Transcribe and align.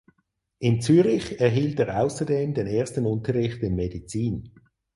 In 0.57 0.81
Zürich 0.81 1.39
erhielt 1.39 1.79
er 1.79 2.01
außerdem 2.03 2.55
den 2.55 2.65
ersten 2.65 3.05
Unterricht 3.05 3.61
in 3.61 3.75
Medizin. 3.75 4.51